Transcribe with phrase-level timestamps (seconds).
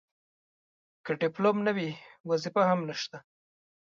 [1.05, 1.89] که ډیپلوم نه وي
[2.29, 3.17] وظیفه هم نشته.